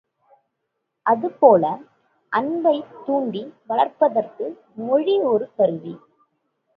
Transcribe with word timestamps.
அதுபோல, 1.05 1.63
அன்பைத் 2.31 3.05
தூண்டி 3.05 3.53
வளர்ப்பதற்கு 3.67 4.45
மொழி 4.75 5.19
ஒரு 5.23 5.47
கருவி. 5.55 5.93